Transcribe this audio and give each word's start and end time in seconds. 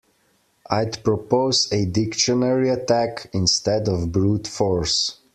I'd 0.67 1.03
propose 1.03 1.67
a 1.71 1.85
dictionary 1.85 2.71
attack 2.71 3.29
instead 3.33 3.87
of 3.87 4.11
brute 4.11 4.47
force. 4.47 5.19